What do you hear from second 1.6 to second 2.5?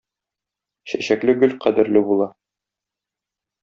кадерле була.